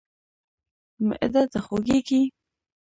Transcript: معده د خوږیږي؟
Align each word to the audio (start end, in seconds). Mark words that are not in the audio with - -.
معده 1.07 1.41
د 1.51 1.53
خوږیږي؟ 1.65 2.21